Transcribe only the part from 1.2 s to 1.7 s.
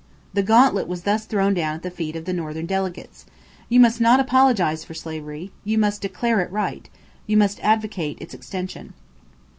thrown